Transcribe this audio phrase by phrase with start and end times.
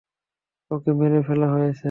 [0.71, 1.79] ওকে মেরে ফেলা হয়েছে।